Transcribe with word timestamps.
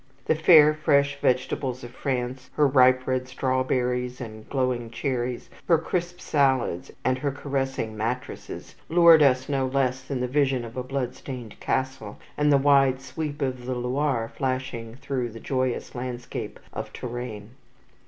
The 0.25 0.33
fair 0.33 0.73
fresh 0.73 1.15
vegetables 1.21 1.83
of 1.83 1.91
France, 1.91 2.49
her 2.55 2.65
ripe 2.65 3.05
red 3.05 3.27
strawberries 3.27 4.19
and 4.19 4.49
glowing 4.49 4.89
cherries, 4.89 5.47
her 5.67 5.77
crisp 5.77 6.19
salads 6.19 6.89
and 7.05 7.19
her 7.19 7.29
caressing 7.31 7.95
mattresses 7.95 8.73
lured 8.89 9.21
us 9.21 9.47
no 9.47 9.67
less 9.67 10.01
than 10.01 10.19
the 10.19 10.27
vision 10.27 10.65
of 10.65 10.75
a 10.75 10.81
bloodstained 10.81 11.59
castle, 11.59 12.17
and 12.35 12.51
the 12.51 12.57
wide 12.57 12.99
sweep 12.99 13.43
of 13.43 13.67
the 13.67 13.75
Loire 13.75 14.29
flashing 14.35 14.95
through 14.95 15.29
the 15.29 15.39
joyous 15.39 15.93
landscape 15.93 16.59
of 16.73 16.91
Touraine. 16.93 17.51